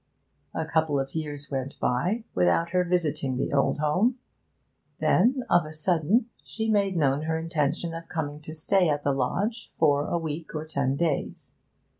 [0.55, 4.17] A couple of years went by without her visiting the old home;
[4.99, 9.13] then, of a sudden, she made known her intention of coming to stay at the
[9.13, 11.51] lodge 'for a week or ten days.'